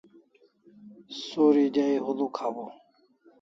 [1.25, 2.71] Suri dai huluk hawaw